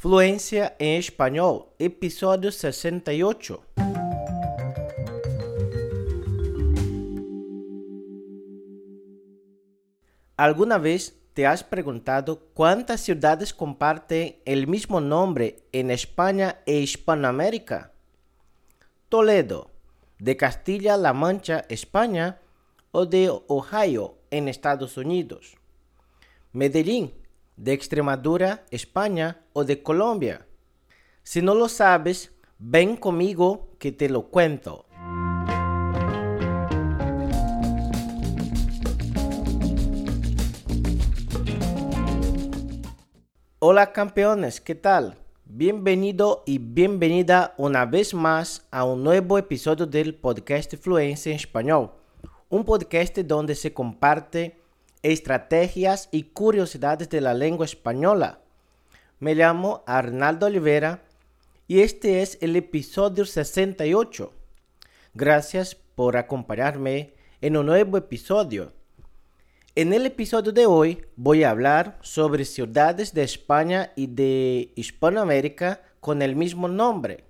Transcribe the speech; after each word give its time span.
Fluencia 0.00 0.76
en 0.78 0.98
Español, 0.98 1.66
episodio 1.78 2.50
68. 2.50 3.62
¿Alguna 10.38 10.78
vez 10.78 11.20
te 11.34 11.46
has 11.46 11.62
preguntado 11.62 12.46
cuántas 12.54 13.02
ciudades 13.02 13.52
comparten 13.52 14.36
el 14.46 14.66
mismo 14.66 15.02
nombre 15.02 15.64
en 15.70 15.90
España 15.90 16.62
e 16.64 16.78
Hispanoamérica? 16.78 17.92
Toledo, 19.10 19.70
de 20.18 20.34
Castilla-La 20.38 21.12
Mancha, 21.12 21.66
España, 21.68 22.40
o 22.90 23.04
de 23.04 23.28
Ohio, 23.48 24.16
en 24.30 24.48
Estados 24.48 24.96
Unidos. 24.96 25.56
Medellín, 26.54 27.19
de 27.60 27.74
Extremadura, 27.74 28.64
España, 28.70 29.42
o 29.52 29.64
de 29.64 29.82
Colombia. 29.82 30.46
Si 31.22 31.42
no 31.42 31.54
lo 31.54 31.68
sabes, 31.68 32.32
ven 32.58 32.96
conmigo 32.96 33.76
que 33.78 33.92
te 33.92 34.08
lo 34.08 34.30
cuento. 34.30 34.86
Hola 43.58 43.92
campeones, 43.92 44.62
¿qué 44.62 44.74
tal? 44.74 45.18
Bienvenido 45.44 46.42
y 46.46 46.56
bienvenida 46.56 47.52
una 47.58 47.84
vez 47.84 48.14
más 48.14 48.66
a 48.70 48.84
un 48.84 49.04
nuevo 49.04 49.36
episodio 49.36 49.84
del 49.84 50.14
podcast 50.14 50.76
Fluencia 50.76 51.28
en 51.28 51.36
Español, 51.36 51.90
un 52.48 52.64
podcast 52.64 53.18
donde 53.18 53.54
se 53.54 53.74
comparte 53.74 54.59
estrategias 55.02 56.08
y 56.12 56.24
curiosidades 56.24 57.08
de 57.08 57.20
la 57.20 57.34
lengua 57.34 57.64
española. 57.64 58.40
Me 59.18 59.34
llamo 59.34 59.82
Arnaldo 59.86 60.46
Olivera 60.46 61.02
y 61.68 61.80
este 61.80 62.22
es 62.22 62.38
el 62.40 62.56
episodio 62.56 63.24
68. 63.24 64.32
Gracias 65.14 65.74
por 65.74 66.16
acompañarme 66.16 67.14
en 67.40 67.56
un 67.56 67.66
nuevo 67.66 67.96
episodio. 67.96 68.72
En 69.76 69.92
el 69.92 70.04
episodio 70.04 70.52
de 70.52 70.66
hoy 70.66 71.04
voy 71.16 71.44
a 71.44 71.50
hablar 71.50 71.98
sobre 72.02 72.44
ciudades 72.44 73.14
de 73.14 73.22
España 73.22 73.92
y 73.96 74.08
de 74.08 74.72
Hispanoamérica 74.74 75.82
con 76.00 76.22
el 76.22 76.34
mismo 76.34 76.66
nombre. 76.66 77.29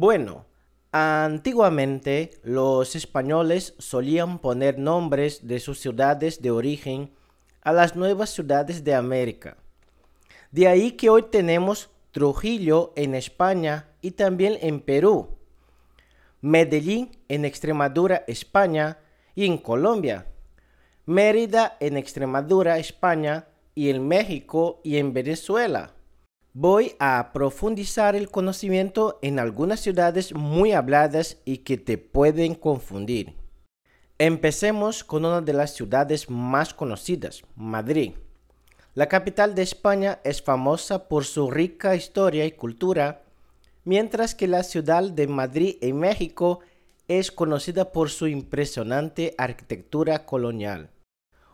Bueno, 0.00 0.46
antiguamente 0.92 2.30
los 2.44 2.94
españoles 2.94 3.74
solían 3.78 4.38
poner 4.38 4.78
nombres 4.78 5.48
de 5.48 5.58
sus 5.58 5.80
ciudades 5.80 6.40
de 6.40 6.52
origen 6.52 7.10
a 7.62 7.72
las 7.72 7.96
nuevas 7.96 8.30
ciudades 8.30 8.84
de 8.84 8.94
América. 8.94 9.56
De 10.52 10.68
ahí 10.68 10.92
que 10.92 11.10
hoy 11.10 11.24
tenemos 11.32 11.90
Trujillo 12.12 12.92
en 12.94 13.16
España 13.16 13.88
y 14.00 14.12
también 14.12 14.56
en 14.60 14.78
Perú, 14.82 15.30
Medellín 16.42 17.10
en 17.26 17.44
Extremadura, 17.44 18.22
España 18.28 18.98
y 19.34 19.46
en 19.46 19.58
Colombia, 19.58 20.28
Mérida 21.06 21.76
en 21.80 21.96
Extremadura, 21.96 22.78
España 22.78 23.48
y 23.74 23.90
en 23.90 24.06
México 24.06 24.80
y 24.84 24.98
en 24.98 25.12
Venezuela. 25.12 25.92
Voy 26.60 26.96
a 26.98 27.30
profundizar 27.32 28.16
el 28.16 28.32
conocimiento 28.32 29.20
en 29.22 29.38
algunas 29.38 29.78
ciudades 29.78 30.34
muy 30.34 30.72
habladas 30.72 31.36
y 31.44 31.58
que 31.58 31.76
te 31.76 31.98
pueden 31.98 32.56
confundir. 32.56 33.36
Empecemos 34.18 35.04
con 35.04 35.24
una 35.24 35.40
de 35.40 35.52
las 35.52 35.74
ciudades 35.74 36.28
más 36.28 36.74
conocidas, 36.74 37.44
Madrid. 37.54 38.14
La 38.94 39.06
capital 39.06 39.54
de 39.54 39.62
España 39.62 40.18
es 40.24 40.42
famosa 40.42 41.06
por 41.06 41.24
su 41.24 41.48
rica 41.48 41.94
historia 41.94 42.44
y 42.44 42.50
cultura, 42.50 43.22
mientras 43.84 44.34
que 44.34 44.48
la 44.48 44.64
ciudad 44.64 45.04
de 45.04 45.28
Madrid 45.28 45.76
en 45.80 46.00
México 46.00 46.58
es 47.06 47.30
conocida 47.30 47.92
por 47.92 48.10
su 48.10 48.26
impresionante 48.26 49.32
arquitectura 49.38 50.26
colonial. 50.26 50.90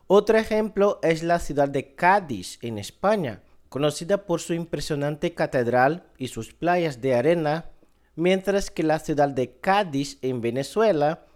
Otro 0.07 0.39
ejemplo 0.39 0.99
es 1.03 1.23
la 1.23 1.41
ciudad 1.41 1.69
de 1.69 1.95
Cádiz 1.95 2.59
en 2.63 2.79
España, 2.79 3.43
conocida 3.75 4.19
por 4.19 4.41
su 4.41 4.55
impresionante 4.55 5.35
catedral 5.35 6.05
y 6.17 6.29
sus 6.29 6.55
playas 6.55 7.01
de 7.01 7.17
arena, 7.17 7.71
mientras 8.15 8.71
que 8.71 8.85
la 8.85 9.01
ciudad 9.01 9.29
de 9.29 9.57
Cádiz 9.59 10.17
en 10.23 10.41
Venezuela 10.41 11.27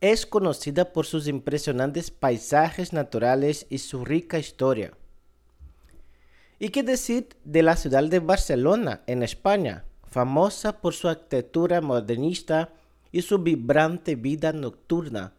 es 0.00 0.26
conocida 0.26 0.92
por 0.92 1.06
sus 1.06 1.28
impresionantes 1.28 2.10
paisajes 2.10 2.92
naturales 2.92 3.66
y 3.70 3.78
su 3.78 4.04
rica 4.04 4.40
historia. 4.40 4.90
¿Y 6.58 6.70
qué 6.70 6.82
decir 6.82 7.28
de 7.44 7.62
la 7.62 7.76
ciudad 7.76 8.02
de 8.02 8.18
Barcelona 8.18 9.02
en 9.06 9.22
España, 9.22 9.84
famosa 10.10 10.80
por 10.80 10.94
su 10.94 11.06
arquitectura 11.06 11.80
modernista 11.80 12.70
y 13.12 13.22
su 13.22 13.38
vibrante 13.38 14.16
vida 14.16 14.52
nocturna, 14.52 15.34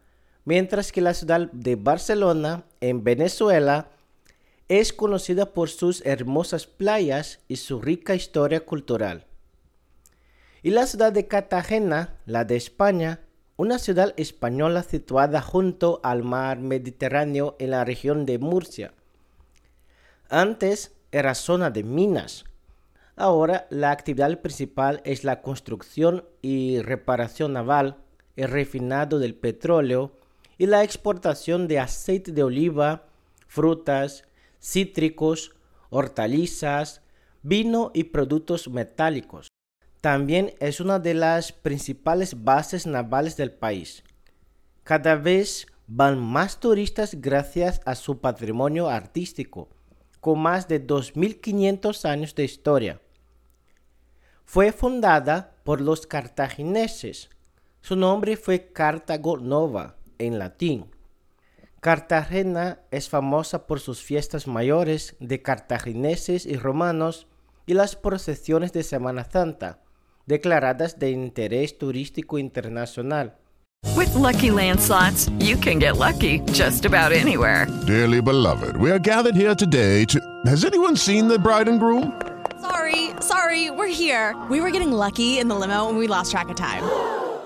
mientras 0.46 0.90
que 0.90 1.02
la 1.02 1.12
ciudad 1.12 1.52
de 1.52 1.76
Barcelona 1.76 2.64
en 2.80 3.04
Venezuela 3.04 3.90
es 4.68 4.92
conocida 4.92 5.52
por 5.52 5.68
sus 5.68 6.04
hermosas 6.06 6.66
playas 6.66 7.40
y 7.48 7.56
su 7.56 7.80
rica 7.80 8.14
historia 8.14 8.64
cultural. 8.64 9.26
Y 10.62 10.70
la 10.70 10.86
ciudad 10.86 11.12
de 11.12 11.26
Cartagena, 11.26 12.16
la 12.24 12.44
de 12.44 12.56
España, 12.56 13.20
una 13.56 13.78
ciudad 13.78 14.14
española 14.16 14.82
situada 14.82 15.40
junto 15.42 16.00
al 16.02 16.22
mar 16.22 16.58
Mediterráneo 16.58 17.56
en 17.58 17.70
la 17.70 17.84
región 17.84 18.24
de 18.26 18.38
Murcia. 18.38 18.94
Antes 20.28 20.92
era 21.12 21.34
zona 21.34 21.70
de 21.70 21.84
minas. 21.84 22.44
Ahora 23.16 23.66
la 23.70 23.92
actividad 23.92 24.40
principal 24.40 25.00
es 25.04 25.22
la 25.22 25.42
construcción 25.42 26.24
y 26.42 26.80
reparación 26.80 27.52
naval, 27.52 27.98
el 28.34 28.48
refinado 28.48 29.20
del 29.20 29.34
petróleo 29.34 30.12
y 30.58 30.66
la 30.66 30.82
exportación 30.82 31.68
de 31.68 31.78
aceite 31.78 32.32
de 32.32 32.42
oliva, 32.42 33.04
frutas, 33.46 34.24
cítricos, 34.64 35.54
hortalizas, 35.90 37.02
vino 37.42 37.90
y 37.92 38.04
productos 38.04 38.68
metálicos. 38.68 39.48
También 40.00 40.54
es 40.58 40.80
una 40.80 40.98
de 40.98 41.14
las 41.14 41.52
principales 41.52 42.44
bases 42.44 42.86
navales 42.86 43.36
del 43.36 43.52
país. 43.52 44.02
Cada 44.82 45.16
vez 45.16 45.66
van 45.86 46.18
más 46.18 46.60
turistas 46.60 47.20
gracias 47.20 47.80
a 47.84 47.94
su 47.94 48.20
patrimonio 48.20 48.88
artístico, 48.88 49.68
con 50.20 50.40
más 50.40 50.66
de 50.66 50.84
2.500 50.86 52.08
años 52.08 52.34
de 52.34 52.44
historia. 52.44 53.00
Fue 54.44 54.72
fundada 54.72 55.56
por 55.64 55.80
los 55.80 56.06
cartagineses. 56.06 57.28
Su 57.82 57.96
nombre 57.96 58.36
fue 58.36 58.72
Cartago 58.72 59.36
Nova 59.36 59.96
en 60.18 60.38
latín. 60.38 60.93
Cartagena 61.84 62.78
es 62.90 63.10
famosa 63.10 63.66
por 63.66 63.78
sus 63.78 64.00
fiestas 64.00 64.46
mayores 64.46 65.16
de 65.20 65.42
cartagineses 65.42 66.46
y 66.46 66.56
romanos 66.56 67.26
y 67.66 67.74
las 67.74 67.94
procesiones 67.94 68.72
de 68.72 68.82
Semana 68.82 69.28
Santa, 69.30 69.80
declaradas 70.24 70.98
de 70.98 71.10
interés 71.10 71.76
turístico 71.76 72.38
internacional. 72.38 73.34
With 73.94 74.14
Lucky 74.14 74.50
Land 74.50 74.80
slots, 74.80 75.28
you 75.38 75.58
can 75.58 75.78
get 75.78 75.98
lucky 75.98 76.40
just 76.54 76.86
about 76.86 77.12
anywhere. 77.12 77.66
Dearly 77.86 78.22
beloved, 78.22 78.78
we 78.78 78.90
are 78.90 78.98
gathered 78.98 79.36
here 79.36 79.54
today 79.54 80.06
to. 80.06 80.18
Has 80.46 80.64
anyone 80.64 80.96
seen 80.96 81.28
the 81.28 81.38
bride 81.38 81.68
and 81.68 81.78
groom? 81.78 82.18
Sorry, 82.62 83.10
sorry, 83.20 83.70
we're 83.70 83.92
here. 83.92 84.34
We 84.48 84.62
were 84.62 84.70
getting 84.70 84.90
lucky 84.90 85.38
in 85.38 85.48
the 85.48 85.54
limo 85.54 85.90
and 85.90 85.98
we 85.98 86.06
lost 86.06 86.30
track 86.30 86.48
of 86.48 86.56
time. 86.56 86.82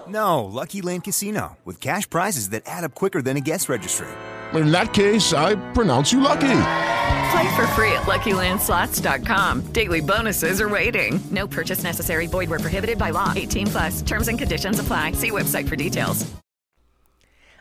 No, 0.09 0.45
Lucky 0.45 0.81
Land 0.81 1.05
Casino, 1.05 1.57
with 1.65 1.81
cash 1.81 2.09
prizes 2.09 2.51
that 2.51 2.63
add 2.67 2.85
up 2.85 2.95
quicker 2.95 3.23
than 3.23 3.37
a 3.37 3.41
guest 3.41 3.69
registry. 3.69 4.09
In 4.55 4.71
that 4.73 4.95
case, 4.95 5.35
I 5.35 5.57
pronounce 5.73 6.13
you 6.13 6.21
lucky. 6.21 6.61
Play 7.31 7.55
for 7.55 7.67
free 7.77 7.93
at 7.93 8.07
LuckyLandSlots.com. 8.07 9.73
Daily 9.73 10.01
bonuses 10.01 10.61
are 10.61 10.69
waiting. 10.69 11.21
No 11.31 11.47
purchase 11.47 11.85
necessary. 11.85 12.27
Void 12.27 12.49
were 12.49 12.59
prohibited 12.59 12.99
by 12.99 13.11
law. 13.11 13.33
18 13.37 13.67
plus. 13.67 14.03
Terms 14.03 14.29
and 14.29 14.39
conditions 14.39 14.81
apply. 14.81 15.13
See 15.13 15.31
website 15.31 15.69
for 15.69 15.77
details. 15.77 16.25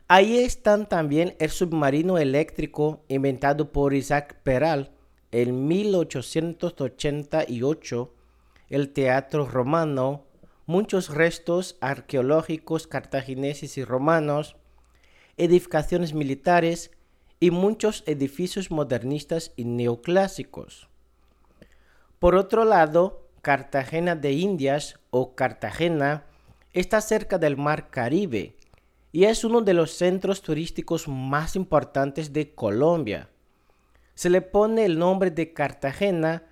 Ahí 0.09 0.37
están 0.37 0.87
también 0.87 1.35
el 1.37 1.49
submarino 1.49 2.17
eléctrico 2.17 3.03
inventado 3.09 3.73
por 3.73 3.93
Isaac 3.93 4.37
Peral 4.43 4.89
en 5.33 5.67
1888, 5.67 8.13
el 8.69 8.93
teatro 8.93 9.45
romano, 9.45 10.23
muchos 10.67 11.09
restos 11.09 11.77
arqueológicos 11.81 12.85
cartagineses 12.85 13.77
y 13.77 13.83
romanos, 13.83 14.57
edificaciones 15.37 16.13
militares 16.13 16.91
y 17.39 17.51
muchos 17.51 18.03
edificios 18.05 18.69
modernistas 18.69 19.53
y 19.55 19.63
neoclásicos. 19.63 20.89
Por 22.19 22.35
otro 22.35 22.65
lado, 22.65 23.27
Cartagena 23.41 24.15
de 24.15 24.33
Indias 24.33 24.99
o 25.09 25.35
Cartagena 25.35 26.25
está 26.73 26.99
cerca 26.99 27.37
del 27.37 27.55
mar 27.55 27.89
Caribe 27.89 28.55
y 29.13 29.23
es 29.23 29.45
uno 29.45 29.61
de 29.61 29.73
los 29.73 29.91
centros 29.91 30.41
turísticos 30.41 31.07
más 31.07 31.55
importantes 31.55 32.33
de 32.33 32.53
Colombia. 32.53 33.29
Se 34.15 34.29
le 34.29 34.41
pone 34.41 34.83
el 34.83 34.99
nombre 34.99 35.31
de 35.31 35.53
Cartagena 35.53 36.43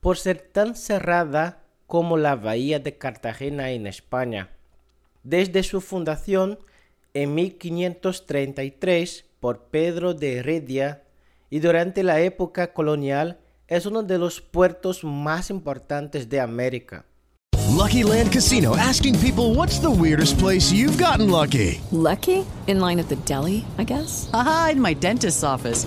por 0.00 0.18
ser 0.18 0.40
tan 0.40 0.74
cerrada 0.74 1.61
como 1.92 2.16
la 2.16 2.36
bahía 2.36 2.78
de 2.78 2.96
Cartagena 2.96 3.70
en 3.72 3.86
España. 3.86 4.48
Desde 5.24 5.62
su 5.62 5.82
fundación 5.82 6.58
en 7.12 7.34
1533 7.34 9.26
por 9.40 9.64
Pedro 9.64 10.14
de 10.14 10.38
Heredia 10.38 11.02
y 11.50 11.58
durante 11.58 12.02
la 12.02 12.22
época 12.22 12.72
colonial 12.72 13.40
es 13.68 13.84
uno 13.84 14.02
de 14.02 14.16
los 14.16 14.40
puertos 14.40 15.04
más 15.04 15.50
importantes 15.50 16.30
de 16.30 16.40
América. 16.40 17.04
Lucky 17.76 18.04
Land 18.04 18.32
Casino 18.32 18.74
asking 18.74 19.18
people 19.18 19.54
what's 19.54 19.78
the 19.78 19.90
weirdest 19.90 20.38
place 20.38 20.72
you've 20.72 20.96
gotten 20.96 21.30
lucky? 21.30 21.78
Lucky? 21.90 22.46
In 22.68 22.80
line 22.80 23.00
at 23.00 23.08
the 23.08 23.18
deli, 23.26 23.66
I 23.76 23.84
guess? 23.84 24.30
Aha, 24.32 24.70
in 24.72 24.80
my 24.80 24.94
dentist's 24.94 25.44
office. 25.44 25.86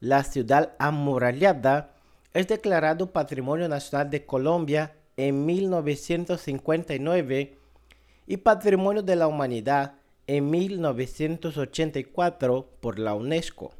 la 0.00 0.24
ciudad 0.24 0.72
amurallada, 0.78 1.94
es 2.34 2.48
declarado 2.48 3.12
Patrimonio 3.12 3.68
Nacional 3.68 4.10
de 4.10 4.24
Colombia 4.24 4.94
en 5.16 5.46
1959 5.46 7.56
y 8.26 8.36
Patrimonio 8.36 9.02
de 9.02 9.16
la 9.16 9.26
Humanidad 9.26 9.94
en 10.26 10.50
1984 10.50 12.68
por 12.80 12.98
la 12.98 13.14
UNESCO. 13.14 13.72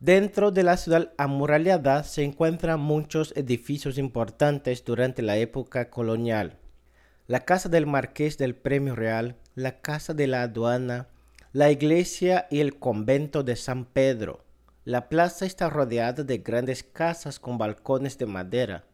Dentro 0.00 0.50
de 0.50 0.62
la 0.64 0.76
ciudad 0.76 1.12
amurallada 1.16 2.02
se 2.02 2.24
encuentran 2.24 2.80
muchos 2.80 3.32
edificios 3.36 3.96
importantes 3.98 4.84
durante 4.84 5.22
la 5.22 5.36
época 5.36 5.90
colonial. 5.90 6.58
La 7.28 7.44
Casa 7.44 7.68
del 7.68 7.86
Marqués 7.86 8.36
del 8.36 8.56
Premio 8.56 8.96
Real, 8.96 9.36
la 9.54 9.80
Casa 9.80 10.12
de 10.12 10.26
la 10.26 10.42
Aduana, 10.42 11.06
la 11.52 11.70
iglesia 11.70 12.48
y 12.50 12.58
el 12.60 12.80
convento 12.80 13.44
de 13.44 13.54
San 13.54 13.84
Pedro. 13.84 14.42
La 14.84 15.08
plaza 15.08 15.46
está 15.46 15.70
rodeada 15.70 16.24
de 16.24 16.38
grandes 16.38 16.82
casas 16.82 17.38
con 17.38 17.56
balcones 17.56 18.18
de 18.18 18.26
madera. 18.26 18.84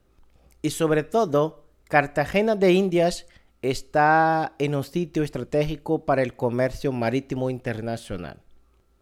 Y 0.61 0.71
sobre 0.71 1.03
todo, 1.03 1.65
Cartagena 1.89 2.57
de 2.57 2.73
Indias 2.73 3.27
está 3.63 4.53
en 4.59 4.75
un 4.75 4.85
sitio 4.85 5.23
estratégico 5.23 6.05
para 6.05 6.23
el 6.23 6.37
comercio 6.37 6.93
marítimo 6.93 7.49
internacional. 7.49 8.39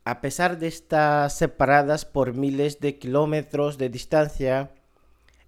A 0.04 0.20
pesar 0.20 0.60
de 0.60 0.68
estar 0.68 1.28
separadas 1.30 2.04
por 2.04 2.34
miles 2.34 2.78
de 2.78 2.96
kilómetros 2.96 3.78
de 3.78 3.88
distancia, 3.88 4.70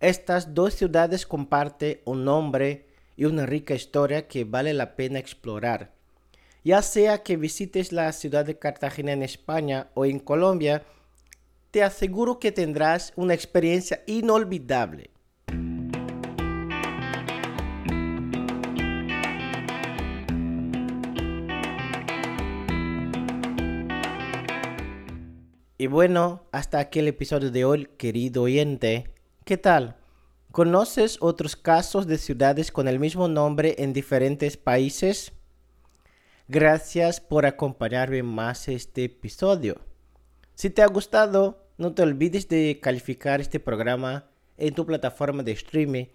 estas 0.01 0.55
dos 0.55 0.75
ciudades 0.75 1.25
comparten 1.25 2.01
un 2.05 2.25
nombre 2.25 2.89
y 3.17 3.27
una 3.27 3.47
rica 3.47 3.75
historia 3.75 4.27
que 4.27 4.43
vale 4.43 4.75
la 4.75 4.97
pena 4.97 5.21
explorar. 5.21 5.93
Ya 6.65 6.83
sea 6.83 7.23
que 7.23 7.37
visites 7.37 7.93
la 7.93 8.11
ciudad 8.13 8.45
de 8.45 8.59
Cartagena 8.59 9.13
en 9.13 9.23
España 9.23 9.89
o 9.95 10.05
en 10.05 10.19
Colombia, 10.19 10.83
te 11.71 11.83
aseguro 11.83 12.39
que 12.39 12.53
tendrás 12.53 13.13
una 13.17 13.35
experiencia 13.35 14.03
inolvidable. 14.07 15.11
Y 25.81 25.87
bueno, 25.87 26.43
hasta 26.51 26.81
aquí 26.81 26.99
el 26.99 27.07
episodio 27.07 27.53
de 27.53 27.65
hoy, 27.65 27.89
querido 27.99 28.43
oyente. 28.43 29.15
¿Qué 29.45 29.57
tal? 29.57 29.97
¿Conoces 30.51 31.19
otros 31.21 31.55
casos 31.55 32.09
de 32.09 32.19
ciudades 32.19 32.73
con 32.73 32.89
el 32.89 32.99
mismo 32.99 33.29
nombre 33.29 33.77
en 33.79 33.93
diferentes 33.93 34.57
países? 34.57 35.33
Gracias 36.49 37.21
por 37.21 37.47
acompañarme 37.47 38.25
más 38.25 38.67
este 38.67 39.05
episodio. 39.05 39.88
Si 40.59 40.71
te 40.71 40.83
ha 40.83 40.89
gustado, 40.89 41.69
no 41.77 41.95
te 41.95 42.03
olvides 42.03 42.49
de 42.49 42.81
calificar 42.83 43.41
este 43.41 43.61
programa 43.61 44.25
en 44.57 44.75
tu 44.75 44.85
plataforma 44.85 45.45
de 45.45 45.53
streaming 45.53 46.07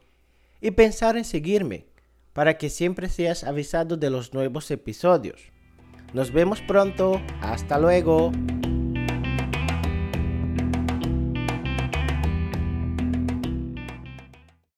y 0.60 0.72
pensar 0.72 1.16
en 1.16 1.24
seguirme 1.24 1.86
para 2.34 2.58
que 2.58 2.70
siempre 2.70 3.08
seas 3.08 3.46
avisado 3.46 3.96
de 3.96 4.10
los 4.10 4.34
nuevos 4.34 4.70
episodios. 4.70 5.40
Nos 6.14 6.34
vemos 6.34 6.60
pronto. 6.60 7.22
Hasta 7.40 7.80
luego. 7.80 8.34